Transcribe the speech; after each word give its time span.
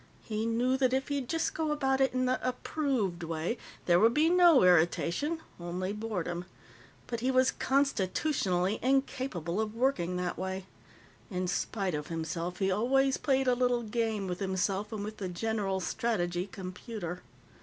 He 0.23 0.47
knew 0.47 0.77
that 0.77 0.93
if 0.93 1.09
he'd 1.09 1.29
just 1.29 1.53
go 1.53 1.71
about 1.71 2.01
it 2.01 2.11
in 2.11 2.25
the 2.25 2.39
approved 2.41 3.21
way, 3.21 3.59
there 3.85 3.99
would 3.99 4.15
be 4.15 4.31
no 4.31 4.63
irritation 4.63 5.41
only 5.59 5.93
boredom. 5.93 6.45
But 7.05 7.19
he 7.19 7.29
was 7.29 7.51
constitutionally 7.51 8.79
incapable 8.81 9.61
of 9.61 9.75
working 9.75 10.15
that 10.15 10.39
way. 10.39 10.65
In 11.29 11.47
spite 11.47 11.93
of 11.93 12.07
himself, 12.07 12.57
he 12.57 12.71
always 12.71 13.17
played 13.17 13.47
a 13.47 13.53
little 13.53 13.83
game 13.83 14.25
with 14.25 14.39
himself 14.39 14.91
and 14.91 15.03
with 15.03 15.17
the 15.17 15.29
General 15.29 15.79
Strategy 15.79 16.47
Computer. 16.51 17.21